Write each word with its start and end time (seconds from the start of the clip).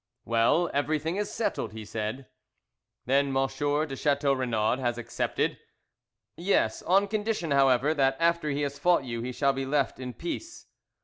"Well, 0.25 0.71
everything 0.73 1.17
is 1.17 1.29
settled," 1.29 1.73
he 1.73 1.85
said. 1.85 2.25
"Then 3.05 3.27
M. 3.37 3.45
de 3.47 3.95
Chateau 3.95 4.33
Renaud 4.33 4.77
has 4.77 4.97
accepted?" 4.97 5.59
"Yes, 6.35 6.81
on 6.81 7.07
condition, 7.07 7.51
however, 7.51 7.93
that 7.93 8.17
after 8.19 8.49
he 8.49 8.63
has 8.63 8.79
fought 8.79 9.03
you 9.03 9.21
he 9.21 9.31
shall 9.31 9.53
be 9.53 9.63
left 9.67 9.99
in 9.99 10.13
peace." 10.13 10.65